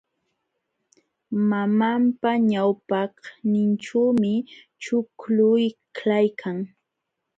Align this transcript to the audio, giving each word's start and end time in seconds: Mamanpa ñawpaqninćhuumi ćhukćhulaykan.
Mamanpa 1.49 2.29
ñawpaqninćhuumi 2.49 4.33
ćhukćhulaykan. 4.81 6.57